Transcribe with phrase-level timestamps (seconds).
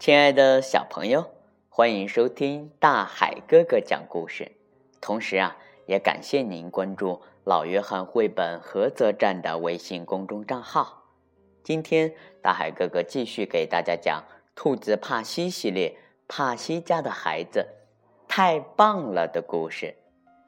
[0.00, 1.30] 亲爱的小朋友，
[1.68, 4.50] 欢迎收听大海哥哥讲故事。
[4.98, 11.02] 同时啊，也感谢您关注老约翰绘本菏泽站的微信公众账号。
[11.62, 14.24] 今天，大海哥哥继续给大家讲
[14.54, 15.90] 《兔子帕西》系列
[16.26, 17.68] 《帕西家的孩子
[18.26, 19.94] 太棒了》的故事。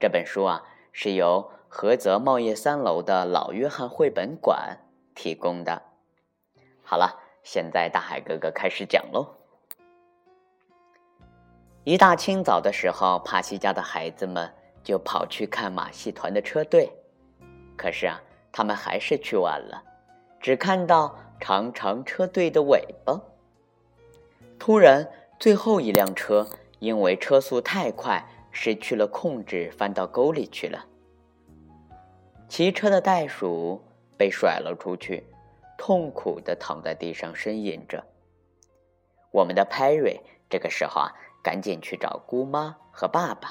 [0.00, 4.78] 这本书啊，是由菏泽茂业三楼的老约翰绘本馆
[5.14, 5.82] 提供的。
[6.82, 7.20] 好了。
[7.44, 9.28] 现在，大海哥哥开始讲喽。
[11.84, 14.50] 一大清早的时候，帕西家的孩子们
[14.82, 16.90] 就跑去看马戏团的车队。
[17.76, 18.18] 可是啊，
[18.50, 19.82] 他们还是去晚了，
[20.40, 23.20] 只看到长长车队的尾巴。
[24.58, 25.06] 突然，
[25.38, 26.48] 最后一辆车
[26.78, 30.86] 因为车速太快，失去了控制，翻到沟里去了。
[32.48, 33.82] 骑车的袋鼠
[34.16, 35.26] 被甩了出去。
[35.86, 38.02] 痛苦的躺在地上呻吟着。
[39.30, 43.50] 我们的派瑞这个时候啊，赶紧去找姑妈和爸爸。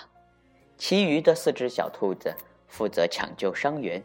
[0.75, 2.33] 其余的四只小兔子
[2.67, 4.03] 负责抢救伤员。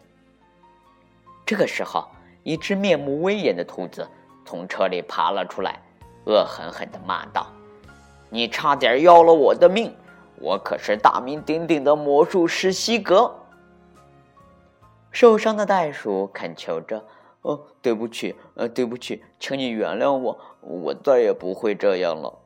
[1.47, 2.07] 这个时候，
[2.43, 4.07] 一只面目威严的兔子
[4.45, 5.81] 从车里爬了出来，
[6.27, 7.47] 恶狠狠地骂道
[8.29, 9.97] ：“你差点要了我的命！
[10.37, 13.35] 我可是大名鼎鼎的魔术师西格。”
[15.13, 17.03] 受伤的袋鼠恳求着。
[17.43, 22.39] 哦，对不起，呃，对不起，请你原谅我，我再也不会这样了。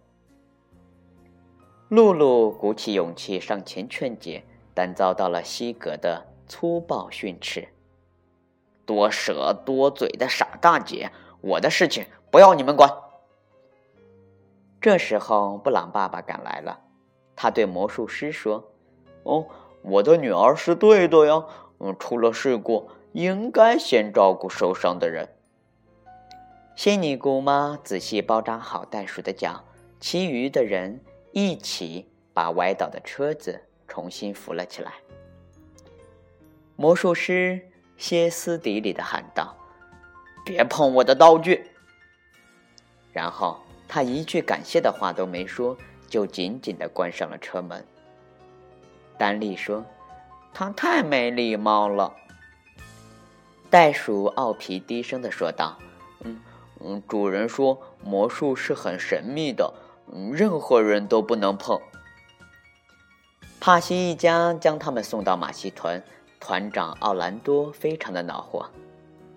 [1.88, 7.68] 露露鼓起勇气上前劝解，但遭到了西格的粗暴训斥。
[8.84, 12.90] 多舌多嘴的傻大姐，我的事情不要你们管。
[14.80, 16.80] 这时候，布朗爸爸赶来了，
[17.34, 18.72] 他对魔术师说
[19.24, 19.46] ：“哦，
[19.82, 21.44] 我的女儿是对的呀，
[21.78, 25.28] 嗯，出了事故。”应该先照顾受伤的人。
[26.74, 29.64] 仙女姑妈仔细包扎好袋鼠的脚，
[30.00, 31.00] 其余的人
[31.32, 34.92] 一起把歪倒的车子重新扶了起来。
[36.76, 37.60] 魔术师
[37.98, 39.54] 歇斯底里的喊道
[40.44, 41.70] ：“别碰我的道具！”
[43.12, 45.76] 然后他一句感谢的话都没说，
[46.08, 47.84] 就紧紧的关上了车门。
[49.18, 49.84] 丹利说
[50.54, 52.16] ：“他太没礼貌了。”
[53.72, 55.78] 袋鼠奥皮低声的说道
[56.20, 56.38] ：“嗯
[56.80, 59.72] 嗯，主人说魔术是很神秘的，
[60.30, 61.80] 任何人都不能碰。”
[63.58, 66.02] 帕西一家将他们送到马戏团，
[66.38, 68.68] 团长奥兰多非常的恼火。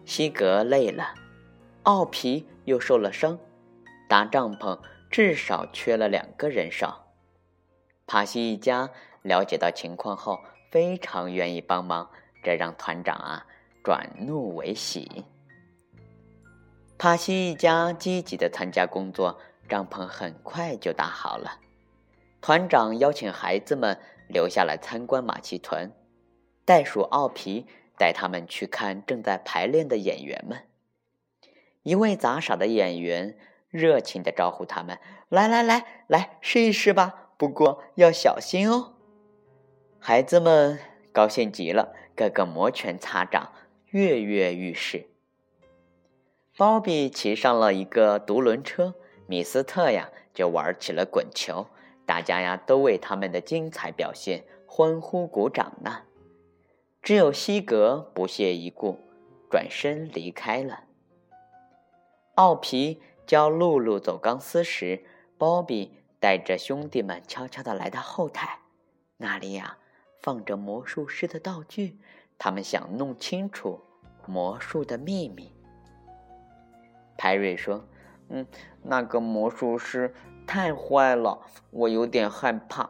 [0.03, 1.13] 西格累了，
[1.83, 3.39] 奥皮又受了伤，
[4.09, 4.77] 搭帐篷
[5.09, 6.93] 至少缺了两个人手。
[8.05, 8.89] 帕西一家
[9.21, 10.41] 了解到情况后，
[10.71, 12.09] 非常愿意帮忙，
[12.43, 13.45] 这让团长啊。
[13.85, 15.23] 转怒为喜。
[16.97, 19.37] 帕西一家积极的参加工作，
[19.69, 21.59] 帐篷很快就搭好了。
[22.41, 25.91] 团长邀请孩子们留下来参观马戏团，
[26.65, 30.63] 袋鼠奥皮带他们去看正在排练的演员们。
[31.83, 33.37] 一位杂耍的演员
[33.69, 34.97] 热情的招呼他们
[35.29, 38.93] ：“来来来来，试一试吧，不过要小心哦。”
[40.01, 40.79] 孩子们
[41.13, 43.51] 高兴极了，个个摩拳擦掌。
[43.95, 45.07] 跃跃欲试。
[46.57, 48.93] 鲍比骑上了一个独轮车，
[49.25, 51.67] 米斯特呀就玩起了滚球，
[52.05, 56.01] 大家呀都为他们的精彩表现欢呼鼓掌呢。
[57.01, 58.99] 只有西格不屑一顾，
[59.49, 60.83] 转身离开了。
[62.33, 65.05] 奥皮教露露走钢丝时，
[65.37, 68.59] 鲍比带着兄弟们悄悄地来到后台，
[69.15, 69.77] 那里呀
[70.21, 71.97] 放着魔术师的道具。
[72.37, 73.81] 他们想弄清楚
[74.25, 75.51] 魔术的秘密。
[77.17, 77.83] 派瑞说
[78.29, 78.45] ：“嗯，
[78.81, 80.13] 那个魔术师
[80.45, 81.39] 太坏了，
[81.71, 82.89] 我有点害怕。”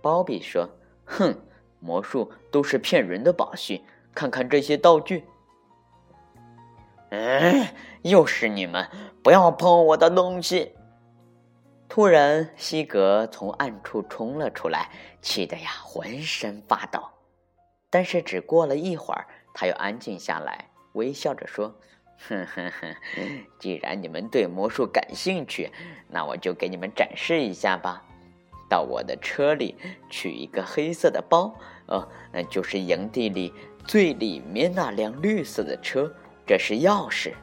[0.00, 0.68] 鲍比说
[1.04, 1.34] ：“哼，
[1.80, 5.24] 魔术都是骗人的把戏，看看这些道具。”
[7.10, 8.88] 哎，又是你们！
[9.22, 10.74] 不要碰我的东西！
[11.88, 14.90] 突然，西格从暗处冲了出来，
[15.20, 17.02] 气得呀浑身发抖。
[17.92, 21.74] 但是只过了一会儿，他又安静下来，微笑着说
[22.26, 22.96] ：“哼哼哼，
[23.58, 25.70] 既然你们对魔术感兴趣，
[26.08, 28.02] 那我就给你们展示一下吧。
[28.66, 29.76] 到我的车里
[30.08, 31.54] 取一个黑色的包，
[31.88, 33.52] 哦，那就是营地里
[33.86, 36.10] 最里面那辆绿色的车，
[36.46, 37.34] 这是钥匙。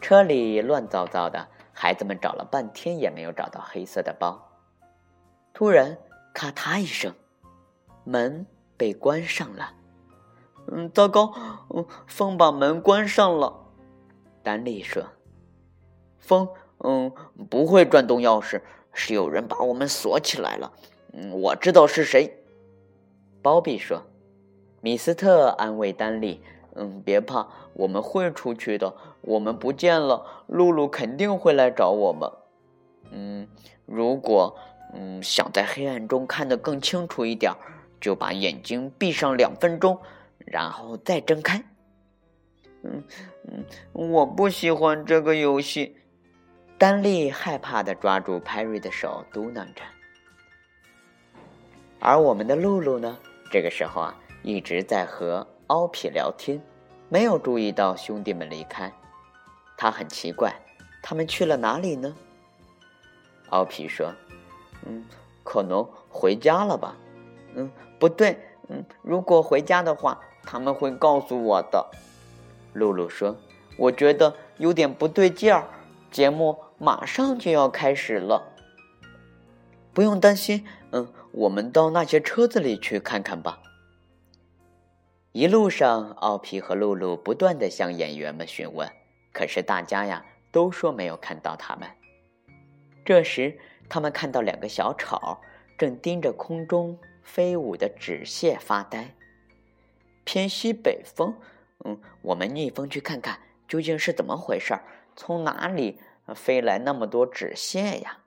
[0.00, 4.40] 车里乱糟糟的，孩子们找了半天也没有找到黑色的包。
[5.52, 5.98] 突然，
[6.32, 7.14] 咔嗒一声。”
[8.10, 8.44] 门
[8.76, 9.72] 被关上了，
[10.66, 11.32] 嗯，糟糕，
[11.72, 13.54] 嗯，风把门关上了。
[14.42, 15.04] 丹利说
[16.18, 16.48] ：“风，
[16.78, 17.12] 嗯，
[17.48, 18.60] 不会转动钥匙，
[18.92, 20.72] 是有人把我们锁起来了。
[21.12, 22.42] 嗯，我知道是谁。
[23.40, 24.02] 包比说。
[24.82, 26.42] 米斯特安慰丹利
[26.74, 28.94] ：“嗯，别怕，我们会出去的。
[29.20, 32.32] 我们不见了，露露肯定会来找我们。
[33.10, 33.46] 嗯，
[33.84, 34.56] 如果
[34.94, 37.52] 嗯想在黑暗中看得更清楚一点，
[38.00, 40.00] 就把眼睛闭上两分钟，
[40.38, 41.62] 然后再睁开。
[42.82, 43.04] 嗯
[43.48, 45.96] 嗯，我不喜欢这个游戏。”
[46.78, 49.82] 丹利害怕的抓住派瑞的手，嘟囔着。
[51.98, 53.18] 而我们的露露呢？
[53.52, 54.16] 这个时候啊。
[54.42, 56.58] 一直在和奥皮聊天，
[57.10, 58.90] 没有注意到兄弟们离开。
[59.76, 60.50] 他很奇怪，
[61.02, 62.16] 他们去了哪里呢？
[63.50, 64.10] 奥皮说
[64.86, 65.04] ：“嗯，
[65.44, 66.96] 可能回家了吧。
[67.54, 67.70] ”“嗯，
[68.00, 68.36] 不对，
[68.68, 71.88] 嗯，如果回家的话，他们会告诉我的。”
[72.74, 73.36] 露露说
[73.78, 75.68] ：“我觉得有点不对劲儿，
[76.10, 78.54] 节目马上就要开始了。”
[79.92, 83.60] 不用担心，嗯，我们到那些车子里去看看吧。
[85.32, 88.90] 一路上，奥皮和露露不断的向演员们询问，
[89.32, 91.88] 可是大家呀都说没有看到他们。
[93.04, 93.58] 这时，
[93.88, 95.18] 他们看到两个小丑
[95.76, 99.14] 正盯着空中飞舞的纸屑发呆。
[100.24, 101.34] 偏西北风，
[101.84, 104.84] 嗯，我们逆风去看看究竟是怎么回事儿？
[105.16, 106.00] 从哪里
[106.34, 108.18] 飞来那么多纸屑呀？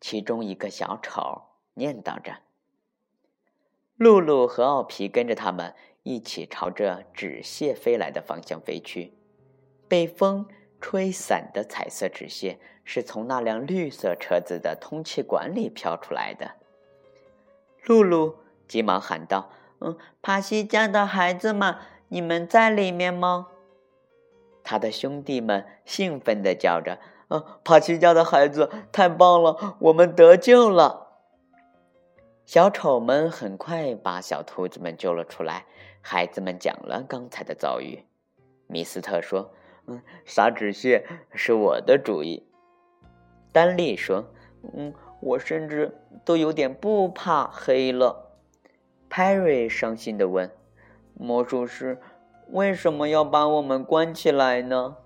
[0.00, 1.42] 其中一个小丑
[1.74, 2.38] 念叨着。
[3.96, 5.74] 露露和奥皮跟着他们。
[6.04, 9.12] 一起朝着纸屑飞来的方向飞去，
[9.86, 10.48] 被风
[10.80, 16.56] 吹散的彩色纸屑是从那辆绿色车子的通气管里飘出来的。
[17.84, 18.36] 露露
[18.68, 19.50] 急忙喊道
[19.80, 21.76] ：“嗯，帕西家的孩子们，
[22.08, 23.48] 你们在里面吗？”
[24.64, 26.98] 他的兄弟们兴奋地叫着
[27.28, 31.08] ：“嗯，帕西家的孩子，太棒了，我们得救了！”
[32.46, 35.64] 小丑们很快把小兔子们救了出来。
[36.00, 38.04] 孩子们讲了刚才的遭遇。
[38.66, 39.52] 米斯特说
[39.86, 42.46] ：“嗯，撒纸屑是我的主意。”
[43.52, 44.24] 丹利说
[44.74, 44.92] ：“嗯，
[45.22, 45.96] 我甚至
[46.26, 48.36] 都有点不怕黑了。”
[49.08, 50.50] 派瑞伤心的问
[51.18, 51.98] ：“魔术师
[52.50, 54.98] 为什么要把我们关起来呢？”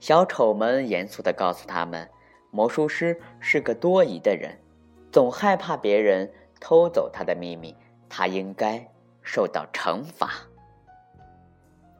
[0.00, 2.10] 小丑们严肃的告诉他们
[2.50, 4.58] ：“魔术师是个多疑的人，
[5.12, 7.76] 总害怕别人偷走他的秘密，
[8.08, 8.88] 他应该。”
[9.26, 10.32] 受到惩罚。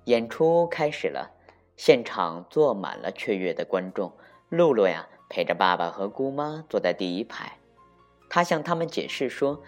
[0.05, 1.31] 演出开始了，
[1.75, 4.13] 现场坐满了雀跃的观众。
[4.51, 7.53] 露露呀，陪着爸爸和姑妈坐在第一排。
[8.29, 9.61] 他向他们解释说：“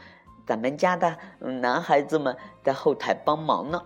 [0.46, 3.82] 咱们家的男孩子们在后台帮忙呢。”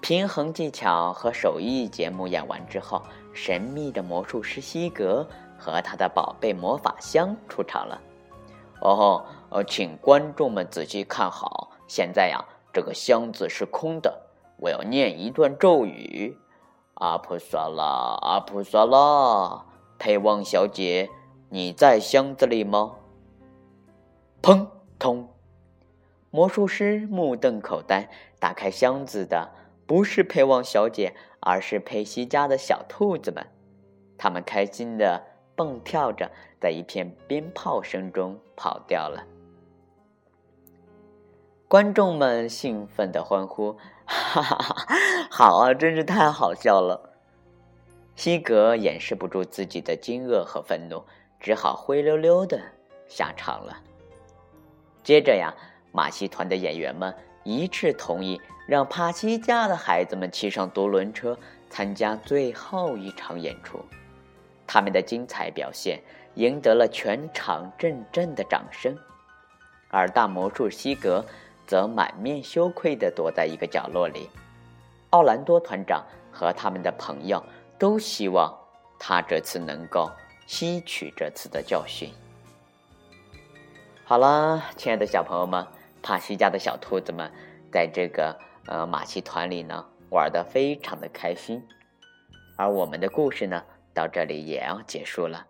[0.00, 3.02] 平衡技巧和手艺节目演完之后，
[3.34, 5.26] 神秘的魔术师西格
[5.58, 8.00] 和他的宝贝魔法箱出场了。
[8.80, 11.70] 哦，呃，请观众们仔细看好。
[11.86, 12.42] 现在呀，
[12.72, 14.22] 这个箱子是空的。
[14.56, 16.34] 我要念一段咒语：
[16.94, 19.66] 阿普萨拉，阿普萨拉，
[20.00, 21.10] 佩旺小姐，
[21.50, 22.96] 你在箱子里吗？
[24.40, 24.66] 砰
[24.98, 25.28] 通！
[26.30, 28.08] 魔术师目瞪口呆。
[28.38, 29.50] 打开箱子的
[29.86, 33.46] 不是佩旺小姐，而是佩西家的小兔子们。
[34.16, 35.22] 他们开心的
[35.54, 39.26] 蹦跳着，在一片鞭炮声中跑掉了。
[41.68, 43.76] 观众们兴奋的欢呼
[44.08, 44.86] ：“哈哈哈，
[45.30, 47.08] 好啊，真是太好笑了！”
[48.20, 51.02] 西格掩饰不住自己的惊愕和愤怒，
[51.40, 52.60] 只好灰溜溜的
[53.08, 53.74] 下场了。
[55.02, 55.50] 接着呀，
[55.90, 61.34] 马戏团的演员们一致同意让帕西家的孩子们骑上独轮车
[61.70, 63.82] 参加最后一场演出。
[64.66, 65.98] 他们的精彩表现
[66.34, 68.94] 赢得了全场阵阵的掌声，
[69.88, 71.24] 而大魔术西格。
[71.66, 74.28] 则满面羞愧地躲在一个角落里。
[75.10, 77.40] 奥兰多团长和他们的朋友
[77.80, 78.54] 都希望
[78.98, 80.10] 他这次能够
[80.46, 82.12] 吸取这次的教训。
[84.04, 85.66] 好了，亲爱的小朋友们，
[86.02, 87.32] 帕西家的小兔子们
[87.72, 91.66] 在这个呃马戏团里呢玩的非常的开心。
[92.58, 95.46] 而我们的故事呢到这里也要结束了。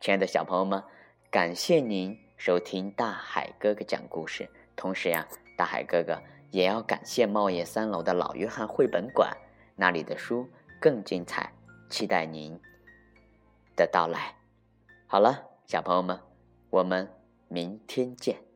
[0.00, 0.82] 亲爱的小朋友们，
[1.30, 5.28] 感谢您收听大海哥哥讲故事，同时呀。
[5.56, 9.36] 大海哥哥也要感谢茂业三楼的老约翰绘本馆，
[9.76, 10.48] 那里的书
[10.80, 11.52] 更精彩，
[11.88, 12.58] 期待您
[13.76, 14.36] 的到来。
[15.06, 16.20] 好了，小朋友们，
[16.70, 17.08] 我们
[17.48, 18.53] 明天见。